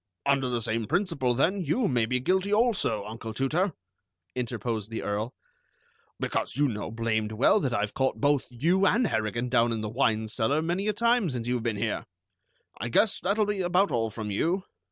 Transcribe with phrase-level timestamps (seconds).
[0.25, 3.73] "Under the same principle, then, you may be guilty also, Uncle Tooter,"
[4.33, 5.35] interposed the Earl,
[6.19, 9.89] "because you know blamed well that I've caught both you and Harrigan down in the
[9.89, 12.07] wine cellar many a time since you've been here.
[12.79, 14.63] I guess that'll be about all from you."